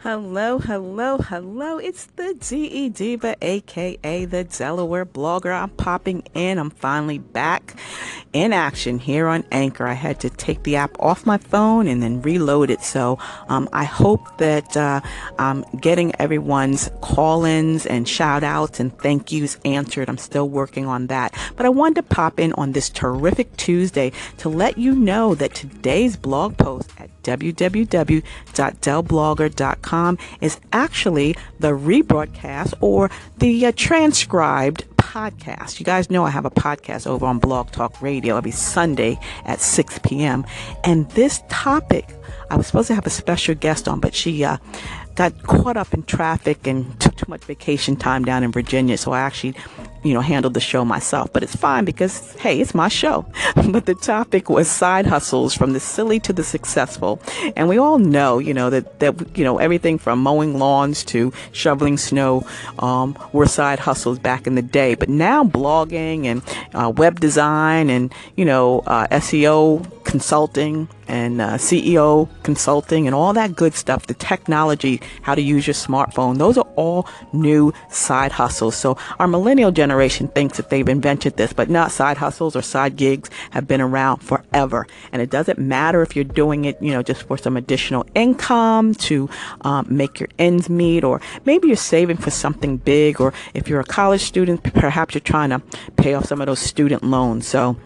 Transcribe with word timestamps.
Hello, 0.00 0.58
hello, 0.58 1.16
hello. 1.16 1.78
It's 1.78 2.04
the 2.04 2.34
DE 2.38 2.90
Diva, 2.90 3.36
aka 3.40 4.24
the 4.26 4.44
Delaware 4.44 5.06
blogger. 5.06 5.50
I'm 5.50 5.70
popping 5.70 6.22
in. 6.34 6.58
I'm 6.58 6.68
finally 6.68 7.16
back 7.16 7.74
in 8.34 8.52
action 8.52 8.98
here 8.98 9.28
on 9.28 9.44
Anchor. 9.50 9.86
I 9.86 9.94
had 9.94 10.20
to 10.20 10.28
take 10.28 10.62
the 10.64 10.76
app 10.76 11.00
off 11.00 11.24
my 11.24 11.38
phone 11.38 11.86
and 11.86 12.02
then 12.02 12.20
reload 12.20 12.68
it. 12.68 12.82
So 12.82 13.18
um, 13.48 13.66
I 13.72 13.84
hope 13.84 14.36
that 14.36 14.76
uh, 14.76 15.00
I'm 15.38 15.64
getting 15.80 16.12
everyone's 16.20 16.90
call 17.00 17.46
ins 17.46 17.86
and 17.86 18.06
shout 18.06 18.44
outs 18.44 18.80
and 18.80 18.96
thank 18.98 19.32
yous 19.32 19.58
answered. 19.64 20.10
I'm 20.10 20.18
still 20.18 20.50
working 20.50 20.84
on 20.84 21.06
that. 21.06 21.34
But 21.56 21.64
I 21.64 21.70
wanted 21.70 21.96
to 21.96 22.02
pop 22.02 22.38
in 22.38 22.52
on 22.54 22.72
this 22.72 22.90
terrific 22.90 23.56
Tuesday 23.56 24.12
to 24.36 24.50
let 24.50 24.76
you 24.76 24.94
know 24.94 25.34
that 25.34 25.54
today's 25.54 26.16
blog 26.16 26.58
post 26.58 26.90
at 26.98 27.08
www.delblogger.com 27.24 30.18
is 30.40 30.60
actually 30.72 31.36
the 31.58 31.72
rebroadcast 31.72 32.74
or 32.80 33.10
the 33.38 33.66
uh, 33.66 33.72
transcribed 33.74 34.84
podcast. 34.96 35.78
You 35.78 35.86
guys 35.86 36.10
know 36.10 36.24
I 36.24 36.30
have 36.30 36.44
a 36.44 36.50
podcast 36.50 37.06
over 37.06 37.24
on 37.26 37.38
Blog 37.38 37.70
Talk 37.70 38.02
Radio 38.02 38.36
every 38.36 38.50
Sunday 38.50 39.18
at 39.44 39.60
6 39.60 40.00
p.m. 40.02 40.44
And 40.82 41.08
this 41.10 41.42
topic, 41.48 42.08
I 42.50 42.56
was 42.56 42.66
supposed 42.66 42.88
to 42.88 42.94
have 42.94 43.06
a 43.06 43.10
special 43.10 43.54
guest 43.54 43.86
on, 43.88 44.00
but 44.00 44.14
she 44.14 44.44
uh, 44.44 44.56
got 45.14 45.42
caught 45.44 45.76
up 45.76 45.94
in 45.94 46.02
traffic 46.04 46.66
and 46.66 46.98
took 47.00 47.16
too 47.16 47.26
much 47.28 47.44
vacation 47.44 47.96
time 47.96 48.24
down 48.24 48.42
in 48.42 48.52
Virginia. 48.52 48.96
So 48.96 49.12
I 49.12 49.20
actually 49.20 49.54
you 50.04 50.12
know, 50.12 50.20
handled 50.20 50.52
the 50.52 50.60
show 50.60 50.84
myself, 50.84 51.32
but 51.32 51.42
it's 51.42 51.56
fine 51.56 51.84
because, 51.84 52.32
hey, 52.34 52.60
it's 52.60 52.74
my 52.74 52.88
show. 52.88 53.24
but 53.70 53.86
the 53.86 53.94
topic 53.94 54.50
was 54.50 54.68
side 54.68 55.06
hustles 55.06 55.54
from 55.54 55.72
the 55.72 55.80
silly 55.80 56.20
to 56.20 56.32
the 56.32 56.44
successful. 56.44 57.20
And 57.56 57.68
we 57.68 57.78
all 57.78 57.98
know, 57.98 58.38
you 58.38 58.52
know, 58.52 58.68
that, 58.68 59.00
that, 59.00 59.36
you 59.36 59.42
know, 59.42 59.58
everything 59.58 59.98
from 59.98 60.18
mowing 60.18 60.58
lawns 60.58 61.04
to 61.04 61.32
shoveling 61.52 61.96
snow, 61.96 62.46
um, 62.78 63.18
were 63.32 63.46
side 63.46 63.78
hustles 63.78 64.18
back 64.18 64.46
in 64.46 64.56
the 64.56 64.62
day. 64.62 64.94
But 64.94 65.08
now 65.08 65.42
blogging 65.42 66.26
and, 66.26 66.42
uh, 66.74 66.90
web 66.90 67.18
design 67.18 67.88
and, 67.88 68.12
you 68.36 68.44
know, 68.44 68.80
uh, 68.80 69.06
SEO 69.06 70.03
consulting 70.14 70.88
and 71.08 71.40
uh, 71.40 71.54
CEO 71.54 72.28
consulting 72.44 73.08
and 73.08 73.16
all 73.16 73.32
that 73.32 73.56
good 73.56 73.74
stuff, 73.74 74.06
the 74.06 74.14
technology, 74.14 75.00
how 75.22 75.34
to 75.34 75.42
use 75.42 75.66
your 75.66 75.74
smartphone, 75.74 76.38
those 76.38 76.56
are 76.56 76.68
all 76.76 77.08
new 77.32 77.72
side 77.88 78.30
hustles. 78.30 78.76
So 78.76 78.96
our 79.18 79.26
millennial 79.26 79.72
generation 79.72 80.28
thinks 80.28 80.56
that 80.56 80.70
they've 80.70 80.88
invented 80.88 81.36
this, 81.36 81.52
but 81.52 81.68
not 81.68 81.90
side 81.90 82.16
hustles 82.16 82.54
or 82.54 82.62
side 82.62 82.94
gigs 82.94 83.28
have 83.50 83.66
been 83.66 83.80
around 83.80 84.18
forever. 84.18 84.86
And 85.10 85.20
it 85.20 85.30
doesn't 85.30 85.58
matter 85.58 86.00
if 86.00 86.14
you're 86.14 86.24
doing 86.24 86.64
it, 86.64 86.80
you 86.80 86.92
know, 86.92 87.02
just 87.02 87.24
for 87.24 87.36
some 87.36 87.56
additional 87.56 88.06
income 88.14 88.94
to 89.08 89.28
um, 89.62 89.84
make 89.88 90.20
your 90.20 90.28
ends 90.38 90.70
meet, 90.70 91.02
or 91.02 91.20
maybe 91.44 91.66
you're 91.66 91.76
saving 91.76 92.18
for 92.18 92.30
something 92.30 92.76
big, 92.76 93.20
or 93.20 93.32
if 93.52 93.66
you're 93.66 93.80
a 93.80 93.84
college 93.84 94.22
student, 94.22 94.62
perhaps 94.62 95.14
you're 95.14 95.20
trying 95.34 95.50
to 95.50 95.60
pay 95.96 96.14
off 96.14 96.26
some 96.26 96.40
of 96.40 96.46
those 96.46 96.60
student 96.60 97.02
loans. 97.02 97.48
So, 97.48 97.76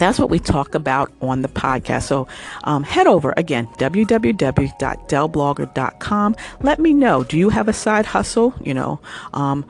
that's 0.00 0.18
what 0.18 0.30
we 0.30 0.38
talk 0.38 0.74
about 0.74 1.12
on 1.20 1.42
the 1.42 1.48
podcast. 1.48 2.04
So 2.04 2.26
um, 2.64 2.82
head 2.82 3.06
over 3.06 3.34
again, 3.36 3.66
www.delblogger.com. 3.78 6.36
Let 6.62 6.78
me 6.78 6.94
know. 6.94 7.24
Do 7.24 7.36
you 7.38 7.48
have 7.50 7.68
a 7.68 7.72
side 7.72 8.06
hustle? 8.06 8.54
You 8.60 8.74
know, 8.74 9.00
um, 9.34 9.64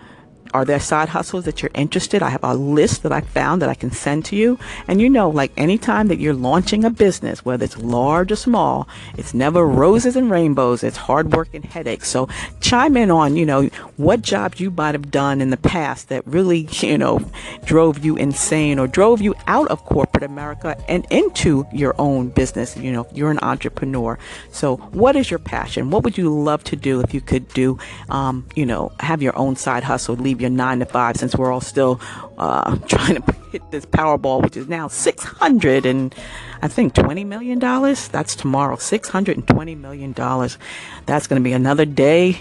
are 0.52 0.64
there 0.64 0.80
side 0.80 1.08
hustles 1.08 1.44
that 1.44 1.62
you're 1.62 1.70
interested? 1.74 2.22
I 2.22 2.30
have 2.30 2.44
a 2.44 2.54
list 2.54 3.02
that 3.02 3.12
I 3.12 3.20
found 3.20 3.62
that 3.62 3.68
I 3.68 3.74
can 3.74 3.90
send 3.90 4.24
to 4.26 4.36
you. 4.36 4.58
And 4.88 5.00
you 5.00 5.08
know, 5.08 5.28
like 5.30 5.52
anytime 5.56 6.08
that 6.08 6.18
you're 6.18 6.34
launching 6.34 6.84
a 6.84 6.90
business, 6.90 7.44
whether 7.44 7.64
it's 7.64 7.78
large 7.78 8.32
or 8.32 8.36
small, 8.36 8.88
it's 9.16 9.34
never 9.34 9.66
roses 9.66 10.16
and 10.16 10.30
rainbows. 10.30 10.82
It's 10.82 10.96
hard 10.96 11.32
work 11.32 11.48
and 11.54 11.64
headaches. 11.64 12.08
So 12.08 12.28
chime 12.60 12.96
in 12.96 13.10
on, 13.10 13.36
you 13.36 13.46
know, 13.46 13.66
what 13.96 14.22
jobs 14.22 14.60
you 14.60 14.70
might 14.70 14.94
have 14.94 15.10
done 15.10 15.40
in 15.40 15.50
the 15.50 15.56
past 15.56 16.08
that 16.08 16.26
really, 16.26 16.68
you 16.80 16.98
know, 16.98 17.20
drove 17.64 18.04
you 18.04 18.16
insane 18.16 18.78
or 18.78 18.86
drove 18.86 19.20
you 19.20 19.34
out 19.46 19.68
of 19.68 19.84
corporate 19.84 20.24
America 20.24 20.76
and 20.88 21.06
into 21.10 21.66
your 21.72 21.94
own 21.98 22.28
business. 22.28 22.76
You 22.76 22.92
know, 22.92 23.06
you're 23.12 23.30
an 23.30 23.38
entrepreneur. 23.42 24.18
So 24.50 24.76
what 24.92 25.16
is 25.16 25.30
your 25.30 25.38
passion? 25.38 25.90
What 25.90 26.02
would 26.04 26.18
you 26.18 26.30
love 26.30 26.64
to 26.64 26.76
do 26.76 27.00
if 27.00 27.14
you 27.14 27.20
could 27.20 27.46
do, 27.48 27.78
um, 28.08 28.46
you 28.56 28.66
know, 28.66 28.92
have 29.00 29.22
your 29.22 29.36
own 29.38 29.56
side 29.56 29.84
hustle, 29.84 30.16
leave 30.16 30.39
your 30.40 30.50
nine 30.50 30.78
to 30.80 30.86
five 30.86 31.16
since 31.16 31.36
we're 31.36 31.52
all 31.52 31.60
still 31.60 32.00
uh, 32.38 32.76
trying 32.86 33.22
to 33.22 33.34
hit 33.52 33.70
this 33.70 33.86
Powerball, 33.86 34.42
which 34.42 34.56
is 34.56 34.68
now 34.68 34.88
600 34.88 35.86
and 35.86 36.14
I 36.62 36.68
think 36.68 36.94
20 36.94 37.24
million 37.24 37.58
dollars. 37.58 38.08
That's 38.08 38.34
tomorrow, 38.34 38.76
620 38.76 39.74
million 39.74 40.12
dollars. 40.12 40.58
That's 41.06 41.26
going 41.26 41.40
to 41.40 41.44
be 41.44 41.52
another 41.52 41.84
day 41.84 42.40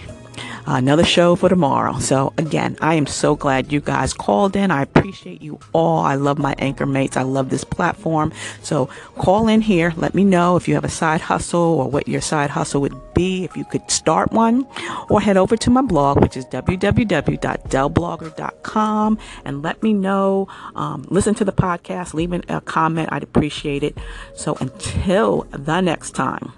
another 0.77 1.03
show 1.03 1.35
for 1.35 1.49
tomorrow. 1.49 1.97
So 1.99 2.33
again, 2.37 2.77
I 2.81 2.95
am 2.95 3.07
so 3.07 3.35
glad 3.35 3.71
you 3.71 3.79
guys 3.79 4.13
called 4.13 4.55
in. 4.55 4.71
I 4.71 4.83
appreciate 4.83 5.41
you 5.41 5.59
all. 5.73 5.99
I 5.99 6.15
love 6.15 6.37
my 6.37 6.55
anchor 6.59 6.85
mates. 6.85 7.17
I 7.17 7.23
love 7.23 7.49
this 7.49 7.63
platform. 7.63 8.31
So 8.61 8.87
call 9.17 9.47
in 9.47 9.61
here. 9.61 9.93
Let 9.97 10.13
me 10.13 10.23
know 10.23 10.55
if 10.55 10.67
you 10.67 10.75
have 10.75 10.83
a 10.83 10.89
side 10.89 11.21
hustle 11.21 11.59
or 11.59 11.89
what 11.89 12.07
your 12.07 12.21
side 12.21 12.49
hustle 12.49 12.81
would 12.81 13.13
be, 13.13 13.43
if 13.43 13.55
you 13.57 13.65
could 13.65 13.89
start 13.89 14.31
one, 14.31 14.67
or 15.09 15.21
head 15.21 15.37
over 15.37 15.57
to 15.57 15.69
my 15.69 15.81
blog, 15.81 16.21
which 16.21 16.37
is 16.37 16.45
www.delblogger.com 16.45 19.17
and 19.45 19.61
let 19.61 19.83
me 19.83 19.93
know. 19.93 20.47
Um, 20.75 21.05
listen 21.09 21.35
to 21.35 21.45
the 21.45 21.51
podcast, 21.51 22.13
leave 22.13 22.33
a 22.33 22.61
comment. 22.61 23.09
I'd 23.11 23.23
appreciate 23.23 23.83
it. 23.83 23.97
So 24.35 24.55
until 24.59 25.47
the 25.51 25.81
next 25.81 26.11
time, 26.11 26.53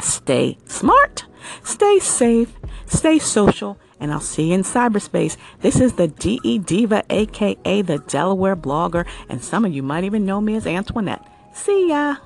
stay 0.00 0.58
smart, 0.66 1.24
stay 1.62 1.98
safe, 1.98 2.54
Stay 2.94 3.18
social, 3.18 3.76
and 3.98 4.12
I'll 4.12 4.20
see 4.20 4.50
you 4.50 4.54
in 4.54 4.62
cyberspace. 4.62 5.36
This 5.60 5.80
is 5.80 5.94
the 5.94 6.06
DE 6.06 6.58
Diva, 6.58 7.02
aka 7.10 7.82
the 7.82 7.98
Delaware 7.98 8.54
blogger, 8.54 9.04
and 9.28 9.42
some 9.42 9.64
of 9.64 9.74
you 9.74 9.82
might 9.82 10.04
even 10.04 10.24
know 10.24 10.40
me 10.40 10.54
as 10.54 10.64
Antoinette. 10.64 11.26
See 11.52 11.88
ya! 11.88 12.16